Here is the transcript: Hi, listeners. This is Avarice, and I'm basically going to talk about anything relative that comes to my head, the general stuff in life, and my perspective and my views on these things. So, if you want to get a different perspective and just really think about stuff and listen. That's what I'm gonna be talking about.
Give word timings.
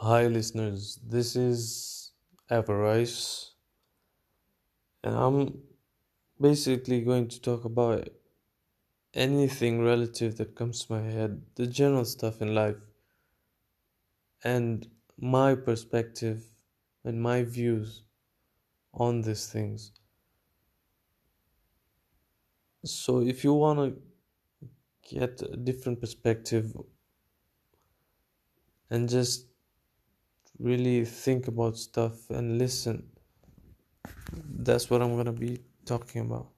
Hi, 0.00 0.26
listeners. 0.26 0.98
This 1.00 1.36
is 1.36 2.10
Avarice, 2.50 3.52
and 5.04 5.14
I'm 5.14 5.62
basically 6.40 7.02
going 7.02 7.28
to 7.28 7.40
talk 7.40 7.64
about 7.66 8.08
anything 9.14 9.80
relative 9.84 10.36
that 10.36 10.56
comes 10.56 10.84
to 10.84 10.92
my 10.94 11.02
head, 11.02 11.40
the 11.54 11.64
general 11.68 12.04
stuff 12.04 12.42
in 12.42 12.56
life, 12.56 12.74
and 14.44 14.86
my 15.16 15.54
perspective 15.54 16.44
and 17.04 17.22
my 17.22 17.42
views 17.42 18.02
on 18.94 19.22
these 19.22 19.46
things. 19.48 19.92
So, 22.84 23.20
if 23.22 23.42
you 23.42 23.54
want 23.54 23.78
to 23.78 24.02
get 25.02 25.42
a 25.42 25.56
different 25.58 26.00
perspective 26.00 26.74
and 28.90 29.08
just 29.08 29.46
really 30.60 31.04
think 31.04 31.48
about 31.48 31.76
stuff 31.76 32.30
and 32.30 32.58
listen. 32.58 33.10
That's 34.32 34.90
what 34.90 35.02
I'm 35.02 35.16
gonna 35.16 35.32
be 35.32 35.60
talking 35.84 36.22
about. 36.22 36.48